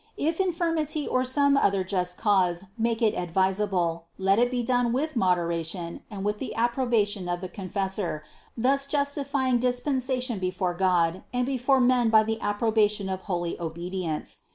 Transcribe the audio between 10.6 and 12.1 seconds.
God and before men